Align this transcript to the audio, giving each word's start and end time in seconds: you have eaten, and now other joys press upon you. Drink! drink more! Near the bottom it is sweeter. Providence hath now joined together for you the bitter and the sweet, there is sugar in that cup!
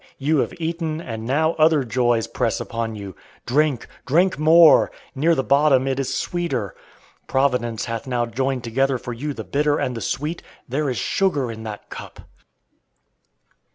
you 0.17 0.39
have 0.39 0.51
eaten, 0.59 0.99
and 0.99 1.25
now 1.27 1.51
other 1.59 1.83
joys 1.83 2.25
press 2.25 2.59
upon 2.59 2.95
you. 2.95 3.15
Drink! 3.45 3.85
drink 4.07 4.39
more! 4.39 4.91
Near 5.13 5.35
the 5.35 5.43
bottom 5.43 5.87
it 5.87 5.99
is 5.99 6.11
sweeter. 6.17 6.75
Providence 7.27 7.85
hath 7.85 8.07
now 8.07 8.25
joined 8.25 8.63
together 8.63 8.97
for 8.97 9.13
you 9.13 9.31
the 9.35 9.43
bitter 9.43 9.77
and 9.77 9.95
the 9.95 10.01
sweet, 10.01 10.41
there 10.67 10.89
is 10.89 10.97
sugar 10.97 11.51
in 11.51 11.61
that 11.65 11.91
cup! 11.91 12.21